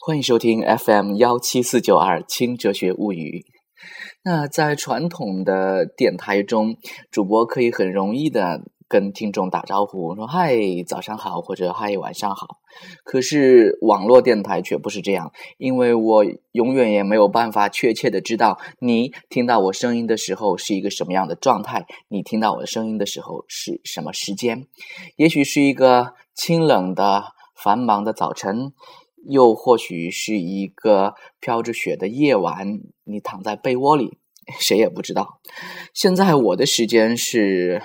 [0.00, 3.44] 欢迎收听 FM 幺七四九二轻哲学物语。
[4.22, 6.76] 那在传统的电台中，
[7.10, 12.46] 主播可以很容易的跟听众打招呼，说“嗨，早上好”或者“嗨，晚上好”。
[13.04, 24.66] 可是网络电台却不是这样，因为我永远也没有办法确切的知道你听到我声音的时候是一个什么样的状态，你听到我的声音的时候是什么时间。
[25.16, 28.72] 也许是一个清冷的、繁忙的早晨。
[29.26, 34.18] 又或许是一个飘着雪的夜晚，你躺在被窝里，
[34.60, 35.40] 谁也不知道。
[35.92, 37.82] 现在我的时间是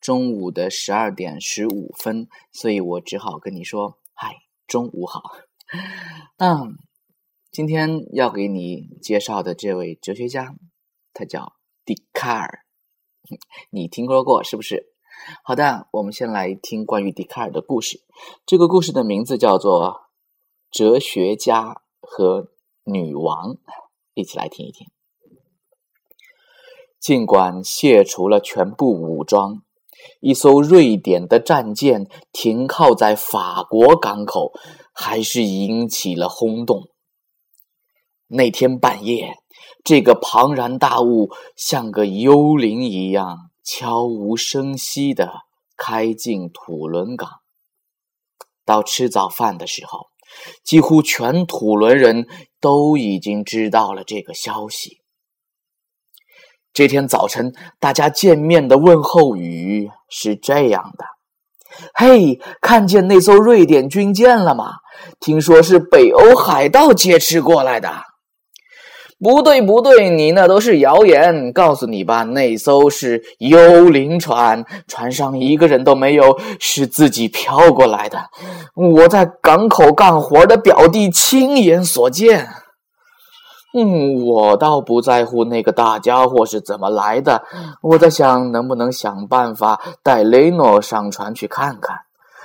[0.00, 5.22] 中午的十二点十五分，所以我只好跟你说：“嗨，中午好。”
[6.38, 6.76] 嗯
[7.50, 10.54] 今天要给你介绍的这位哲学家，
[11.12, 11.52] 他叫
[11.84, 12.60] 笛卡尔，
[13.70, 14.86] 你听说过是不是？
[15.44, 18.00] 好的，我们先来听关于笛卡尔的故事。
[18.46, 20.11] 这个故事的名字叫做。
[20.72, 22.48] 哲学家和
[22.84, 23.58] 女王，
[24.14, 24.86] 一起来听一听。
[26.98, 29.62] 尽管卸除了全部武装，
[30.20, 34.52] 一艘瑞典的战舰停靠在法国港口，
[34.94, 36.88] 还是引起了轰动。
[38.28, 39.34] 那天半夜，
[39.84, 45.42] 这个庞然大物像个幽灵一样，悄无声息的
[45.76, 47.28] 开进土伦港。
[48.64, 50.11] 到吃早饭的时候。
[50.64, 52.26] 几乎全土伦人
[52.60, 54.98] 都已经知道了这个消息。
[56.72, 61.04] 这天早晨，大家见面的问候语是这样的
[61.94, 64.76] ：“嘿，看见那艘瑞典军舰了吗？
[65.20, 68.04] 听说是北欧海盗劫持过来的。”
[69.22, 71.52] 不对，不对，你那都是谣言。
[71.52, 78.18] 告诉你吧，那艘是幽灵船，船上一个人都没有，是自己飘过来的。
[78.74, 82.48] 我在港口干活的表弟亲眼所见。
[83.74, 87.44] 嗯，我倒不在乎那个大家伙是怎么来的。
[87.80, 91.96] 我在想，能不能想办法带雷诺上船去看看。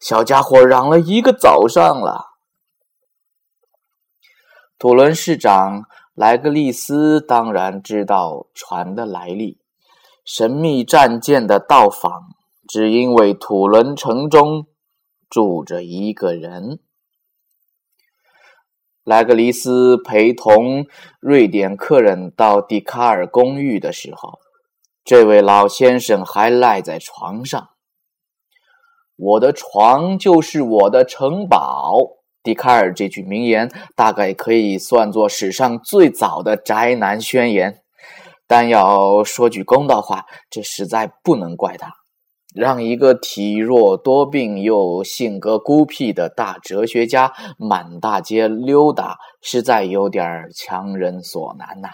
[0.00, 2.26] 小家伙嚷了一个早上了。
[4.78, 5.84] 土伦市长。
[6.18, 9.60] 莱格利斯当然知道船的来历，
[10.24, 12.10] 神秘战舰的到访，
[12.66, 14.66] 只因为土伦城中
[15.30, 16.80] 住着一个人。
[19.04, 20.86] 莱格利斯陪同
[21.20, 24.40] 瑞典客人到笛卡尔公寓的时候，
[25.04, 27.68] 这位老先生还赖在床上。
[29.14, 32.17] 我的床就是我的城堡。
[32.48, 37.82] 笛卡尔这句名言大概可以算作史上最早的宅男宣言，
[38.46, 41.92] 但要说句公道话，这实在不能怪他。
[42.54, 51.90] 让一个体弱多病又性格孤僻的大哲学家满大街溜达，实在有点强人所难呐。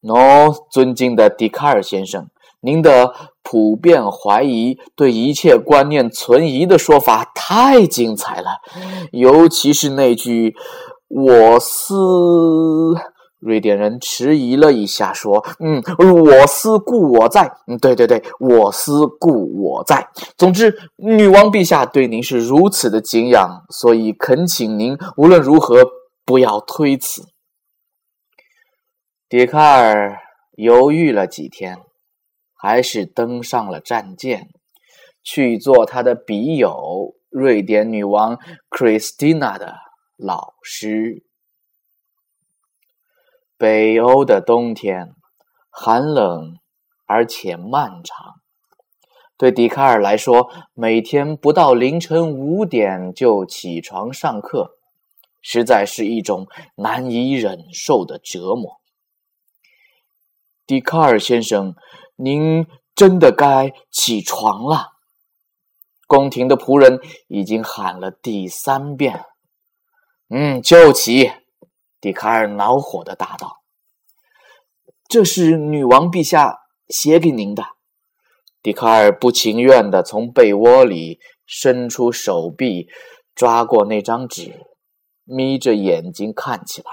[0.00, 2.28] 喏，尊敬的笛卡尔先生。
[2.60, 3.14] 您的
[3.50, 8.58] 普遍怀疑、对一切观念存疑的说法太精彩了，
[9.10, 10.54] 尤其是那句
[11.08, 11.94] “我思”。
[13.40, 17.50] 瑞典人迟疑了一下，说：“嗯，我思故我在。
[17.66, 20.06] 嗯，对对对，我思故我在。
[20.36, 25.86] 总之，女王陛下对您是如此的敬仰，所以恳请您无论如何
[26.26, 27.22] 不要推辞。”
[29.26, 30.18] 笛卡尔
[30.56, 31.78] 犹豫了几天。
[32.60, 34.48] 还是登上了战舰，
[35.22, 38.36] 去做他的笔友瑞典女王
[38.68, 39.76] Christina 的
[40.16, 41.22] 老师。
[43.56, 45.14] 北欧的冬天
[45.70, 46.58] 寒冷
[47.06, 48.34] 而且漫长，
[49.36, 54.72] 对笛卡尔来说，每天不到凌晨五点就起床上课，
[55.40, 58.80] 实在是一种难以忍受的折磨。
[60.66, 61.76] 笛卡尔先生。
[62.20, 64.94] 您真的该起床了。
[66.08, 69.24] 宫廷的仆人已经喊了第三遍。
[70.28, 71.30] 嗯，就起！
[72.00, 73.58] 笛卡尔恼火的答道
[75.08, 77.64] ：“这是女王陛下写给您的。”
[78.62, 82.88] 笛卡尔不情愿的从被窝里伸出手臂，
[83.34, 84.66] 抓过那张纸，
[85.24, 86.90] 眯着眼睛看起来。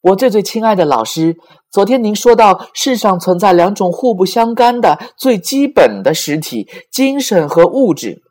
[0.00, 1.38] 我最最亲爱的老师，
[1.74, 8.22] 昨天您说到世上存在两种互不相干的最基本的实体——精神和物质。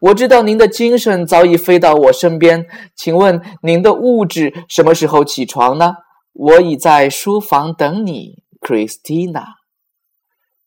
[0.00, 2.66] 我知道您的精神早已飞到我身边，
[2.96, 5.94] 请问您的物质什么时候起床呢？
[6.32, 9.44] 我已在书房等你，Christina。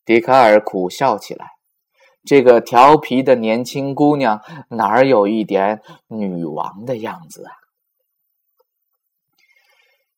[0.06, 1.48] 笛卡尔苦笑起来，
[2.24, 4.40] 这个调皮的年轻姑娘
[4.70, 7.52] 哪儿有一点女王的样子啊？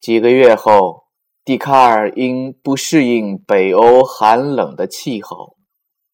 [0.00, 1.03] 几个月后，
[1.44, 5.58] 笛卡尔因不适应北欧寒冷的气候，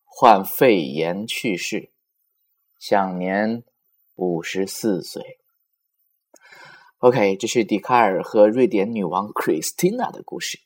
[0.04, 1.92] 患肺炎去世，
[2.80, 3.62] 享年
[4.16, 5.22] 五十四岁。
[6.98, 10.58] OK，这是笛卡尔和瑞典女王 Christina 的故事。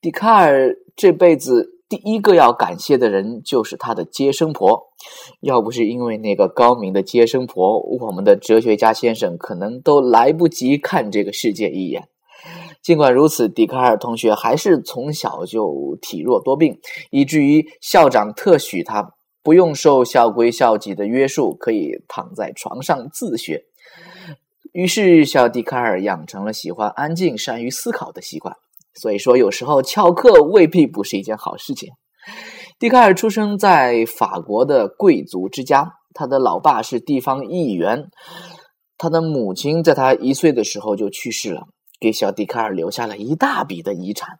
[0.00, 4.94] 笛卡尔这辈子第一个要感谢的人就是他的接生婆，
[5.42, 12.08] 要不是因为那个高明的接生婆，我们的哲学家先生可能都来不及看这个世界一眼。
[12.82, 16.78] 尽管如此，笛卡尔同学还是从小就体弱多病，
[17.10, 19.12] 以至于校长特许他
[19.42, 23.64] 不用受校规校纪的约束，可以躺在床上自学。
[24.72, 28.54] 于是，小笛卡尔养成了喜欢安静、善于思考的习惯。
[28.94, 31.90] 所以说，有时候翘课未必不是一件好事情。
[32.78, 38.08] 笛卡尔出生在法国的贵族之家，他的老爸是地方议员，
[38.96, 41.66] 他的母亲在他一岁的时候就去世了，
[42.00, 44.38] 给小笛卡尔留下了一大笔的遗产。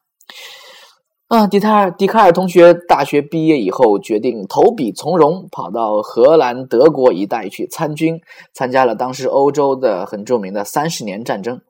[1.29, 8.21] 啊，笛卡尔，笛卡尔同学大学毕业以后，决定投笔从戎，跑到荷兰、德国一带去参军，
[8.53, 11.61] 参加了当时欧洲的很著名的三十年战争。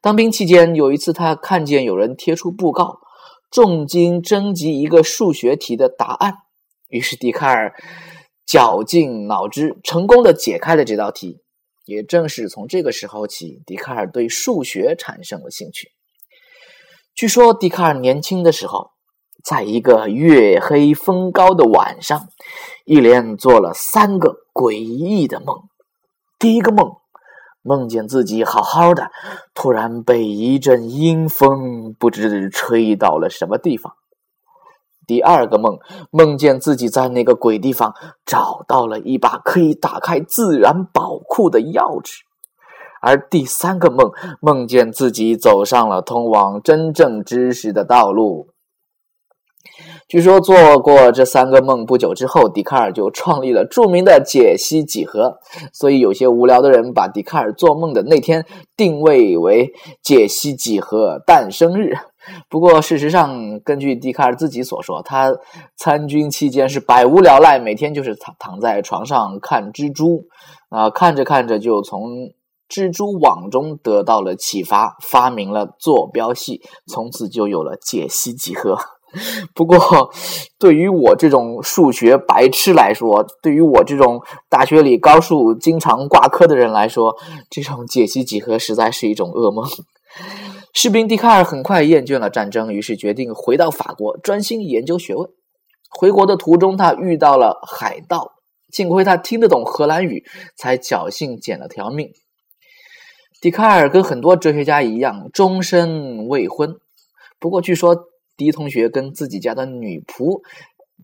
[0.00, 2.98] 当兵期间，有一次他看见有人贴出布告，
[3.52, 6.38] 重金征集一个数学题的答案，
[6.88, 7.72] 于是笛卡尔
[8.44, 11.43] 绞尽脑汁，成功的解开了这道题。
[11.84, 15.90] 也正是从这个时候起，笛卡尔对数学产生了兴趣。
[17.14, 18.92] 据说，笛卡尔年轻的时候。
[19.44, 22.28] 在一个月黑风高的晚上，
[22.86, 25.64] 一连做了三个诡异的梦。
[26.38, 26.92] 第一个梦，
[27.60, 29.10] 梦见自己好好的，
[29.52, 33.92] 突然被一阵阴风不知吹到了什么地方。
[35.06, 35.78] 第二个梦，
[36.10, 42.20] 梦见自己在那个鬼地方找到了一把可以打开自然宝库的钥匙。
[43.00, 44.10] 而第三个梦，
[44.40, 48.48] 梦见自己走上了通往真正知识的道路。
[50.06, 55.38] 据说做过这三个梦不久之后，笛卡尔就创立了著名的解析几何。
[55.72, 58.46] 所以有些无聊的人把笛卡尔做梦的那天
[58.76, 59.72] 定位为
[60.02, 61.96] 解析几何诞生日。
[62.48, 65.32] 不过事实上，根据笛卡尔自己所说，他
[65.76, 70.24] 参军期间是百无聊赖，每天就是躺躺在床上看蜘蛛，
[70.70, 72.10] 啊，看着看着就从
[72.68, 78.78] 蜘蛛网中得到了启发，发明了坐标系，从此就有了解析几何。
[79.54, 79.78] 不过，
[80.58, 87.14] 对于我这种数学白痴来说，对于我这种大学里高数经常挂科的人来说，
[87.48, 89.64] 这种解析几何实在是一种噩梦。
[90.74, 95.30] 士兵笛卡尔很快厌倦了战争，于是决定回到法国专心研究学问。
[95.88, 98.32] 回国的途中，他遇到了海盗，
[98.70, 100.24] 幸亏他听得懂荷兰语，
[100.56, 102.10] 才侥幸捡了条命。
[103.40, 106.76] 笛卡尔跟很多哲学家一样，终身未婚。
[107.38, 108.08] 不过据说。
[108.36, 110.42] 狄同学跟自己家的女仆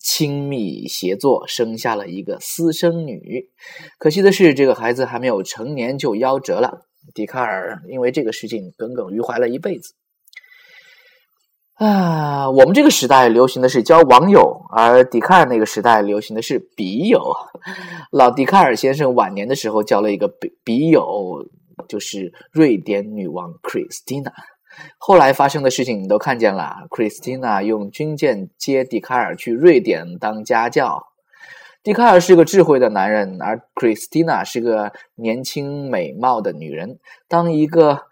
[0.00, 3.48] 亲密协作，生下了一个私生女。
[4.00, 6.88] 可惜的是，这个孩子还没有成年就夭折了。
[7.14, 9.94] 笛卡尔因为这个事情耿耿于怀了一辈子。
[11.74, 17.34] 啊，我们这个时代流行的是交网友，而笛卡尔那个时代流行的是笔友。
[18.12, 21.46] 老笛卡尔先生晚年的时候交了一个笔笔友，
[21.88, 24.32] 就是瑞典女王 Christina。
[24.98, 31.09] 后来发生的事情你都看见了，Christina 用军舰接笛卡尔去瑞典当家教。
[31.82, 36.98] 笛卡尔是个智慧的男人，而 Christina 是个年轻美貌的女人。
[37.26, 38.02] 当一个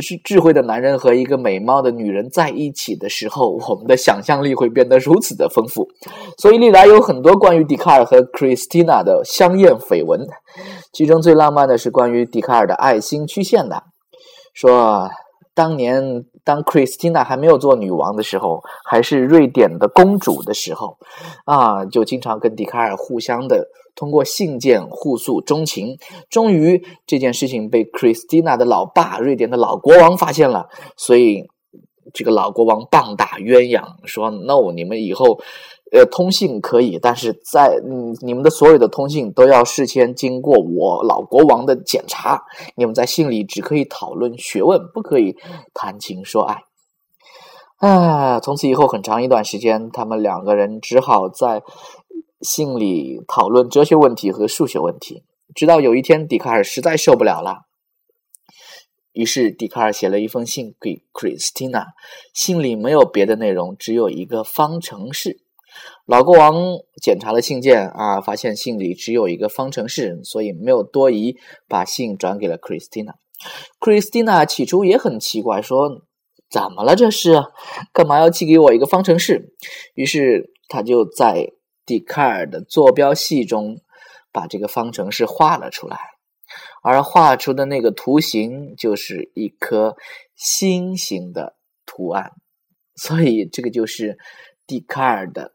[0.00, 5.88] 是智慧的男人和一个美貌的女人在一起的时候，我们的想象力会变得如此的丰富。
[6.38, 10.20] 所以历来有很多关于笛卡尔和 Christina 的香艳绯闻，
[10.92, 13.82] 其中最浪漫的是关于笛卡尔的爱心曲线的，
[14.54, 15.10] 说。
[15.54, 20.98] 当年，当 Christina 还没有做女王的时候，还是瑞典的公主的时候，
[21.44, 25.96] 啊，就经常跟笛卡尔互相的通过信件互诉衷情。
[26.28, 31.46] 终于，这件事情被 Christina 的老爸，瑞典的老国王发现了，所以
[32.12, 35.40] 这个老国王棒打鸳鸯，说：“No，你们以后。”
[35.92, 42.42] 呃，通信可以，但是在嗯，你们的所有的通信都要事先经过我老国王的检查。
[42.76, 45.36] 你们在信里只可以讨论学问，不可以
[45.74, 46.62] 谈情说爱。
[47.76, 51.62] 啊，从此以后很长一段时间，他们两个人只好在
[52.40, 55.24] 信里讨论哲学问题和数学问题。
[55.54, 57.66] 直到有一天，笛卡尔实在受不了了，
[59.12, 61.88] 于是笛卡尔写了一封信给 Christina，
[62.32, 65.41] 信里没有别的内容，只有一个方程式。
[66.06, 66.54] 老国王
[67.00, 71.36] 检查了信件啊，发现信里只有一个方程式，所以没有多疑，
[71.68, 73.14] 把信转给了 Christina。
[73.80, 76.02] Christina 起初也很奇怪，说
[76.50, 76.96] ：“怎么了？
[76.96, 77.42] 这是
[77.92, 79.54] 干嘛要寄给我一个方程式？”
[79.94, 81.52] 于是他就在
[81.86, 83.80] 笛卡尔的坐标系中
[84.32, 85.98] 把这个方程式画了出来，
[86.82, 89.96] 而画出的那个图形就是一颗
[90.34, 92.32] 星形的图案，
[92.96, 94.18] 所以这个就是
[94.66, 95.54] 笛卡尔的。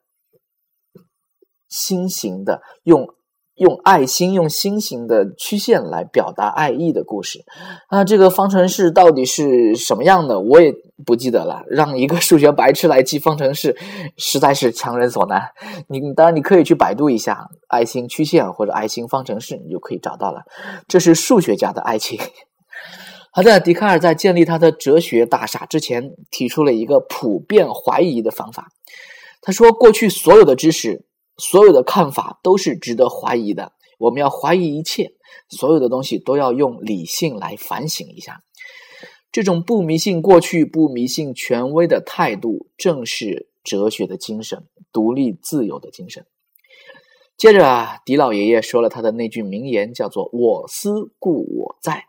[1.70, 3.08] 心形的，用
[3.56, 7.44] 用爱心、用心形的曲线来表达爱意的故事
[7.88, 8.04] 啊！
[8.04, 10.72] 这个方程式到底是什么样的，我也
[11.04, 11.64] 不记得了。
[11.68, 13.76] 让一个数学白痴来记方程式，
[14.16, 15.42] 实在是强人所难。
[15.88, 20.44] 你当然你可以去百度一下爱心曲线或者爱心方程式，你就可以找到了。
[20.88, 22.20] 这是数学家的爱情。
[23.34, 28.68] 好的，笛卡尔在建立他的哲学大厦之前，提出了一个普遍怀疑的方法。
[29.42, 31.07] 他说，过去所有的知识。
[31.38, 33.74] 所有的看法都是值得怀疑的。
[34.00, 35.14] 我们要怀疑一切，
[35.50, 38.44] 所有的东西都要用理性来反省一下。
[39.32, 46.26] 这种不迷信过去、不迷信权威的态度，正是哲学的精神，独立自由的精神。
[47.36, 52.06] 接着啊，狄老爷爷说了他的那句名言，叫做“我思故我在”。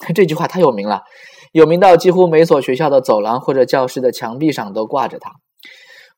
[0.14, 1.02] 这句话太有名了，
[1.52, 5.32] 有名到几乎每所学校的走廊或者教室的墙壁上都挂着它。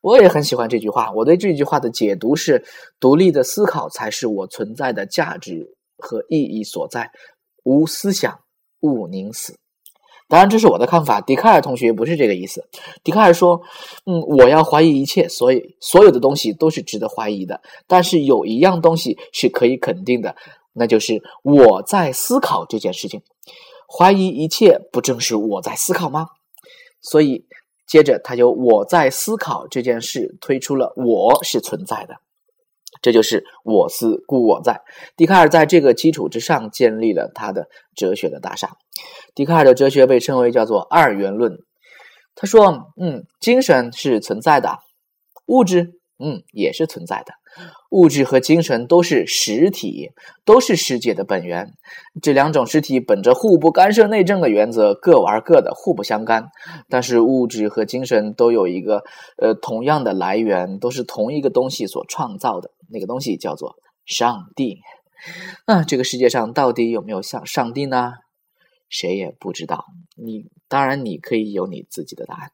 [0.03, 1.13] 我也很喜欢这句话。
[1.13, 2.65] 我对这句话的解读是：
[2.99, 7.09] 独立的思考才是我存在的价值和意义所在。
[7.63, 8.41] 无思想，
[8.81, 9.55] 勿宁死。
[10.27, 11.21] 当然，这是我的看法。
[11.21, 12.67] 笛卡尔同学不是这个意思。
[13.01, 13.61] 笛卡尔说
[14.05, 17.61] ：“嗯，我要怀疑一切，所以所有的东西都是值得怀疑的。
[17.87, 20.35] 但是有一样东西是可以肯定的，
[20.73, 23.21] 那就是我在思考这件事情。
[23.87, 26.27] 怀疑一切，不正是我在思考吗？
[27.01, 27.45] 所以。”
[27.93, 32.15] 接着，他就我在思考这件事，推出了我是存在的，
[33.03, 34.81] 这就是我思故我在。
[35.15, 38.77] 笛卡尔在这个基础之上建立了他的哲学的大厦。
[39.35, 41.59] 笛卡尔的哲学被称为叫做二元论。
[42.33, 44.79] 他说：“嗯，精神是存在的，
[45.45, 47.33] 物质，嗯，也是存在的。”
[47.91, 50.09] 物质和精神都是实体，
[50.45, 51.73] 都是世界的本源。
[52.21, 56.49] 这两种实体本着互不干涉内政的原则，各玩各的，互不相干。
[56.89, 59.03] 但是物质和精神都有一个
[59.37, 62.71] 呃同样的来源，都是同一个东西所创造的。
[62.89, 64.79] 那个东西叫做上帝。
[65.65, 68.13] 那这个世界上到底有没有像上帝呢？
[68.89, 69.85] 谁也不知道。
[70.15, 72.51] 你当然你可以有你自己的答案。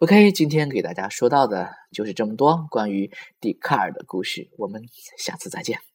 [0.00, 4.82] OK，今天给大家说到的就是这么多关于笛卡尔的故事，我们
[5.18, 5.93] 下次再见。